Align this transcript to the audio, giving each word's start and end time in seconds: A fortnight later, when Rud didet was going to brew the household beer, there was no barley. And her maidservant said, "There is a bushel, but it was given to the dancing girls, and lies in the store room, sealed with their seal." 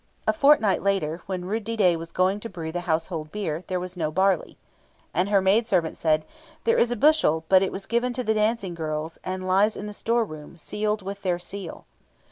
A 0.25 0.33
fortnight 0.33 0.81
later, 0.81 1.21
when 1.27 1.45
Rud 1.45 1.63
didet 1.63 1.99
was 1.99 2.11
going 2.11 2.39
to 2.39 2.49
brew 2.49 2.71
the 2.71 2.79
household 2.89 3.31
beer, 3.31 3.63
there 3.67 3.79
was 3.79 3.95
no 3.95 4.09
barley. 4.09 4.57
And 5.13 5.29
her 5.29 5.43
maidservant 5.43 5.95
said, 5.95 6.25
"There 6.63 6.79
is 6.79 6.89
a 6.89 6.95
bushel, 6.95 7.43
but 7.49 7.61
it 7.61 7.71
was 7.71 7.85
given 7.85 8.11
to 8.13 8.23
the 8.23 8.33
dancing 8.33 8.73
girls, 8.73 9.19
and 9.23 9.45
lies 9.47 9.77
in 9.77 9.85
the 9.85 9.93
store 9.93 10.25
room, 10.25 10.57
sealed 10.57 11.03
with 11.03 11.21
their 11.21 11.37
seal." 11.37 11.85